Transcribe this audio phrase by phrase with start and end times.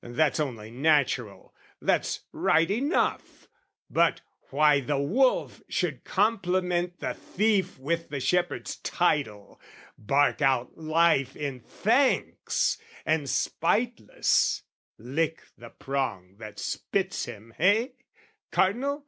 [0.00, 3.48] That's only natural, that's right enough:
[3.90, 4.20] But
[4.50, 9.60] why the wolf should compliment the thief With the shepherd's title,
[9.98, 14.62] bark out life in thanks, And, spiteless,
[14.98, 17.88] lick the prong that spits him, eh,
[18.52, 19.04] Cardinal?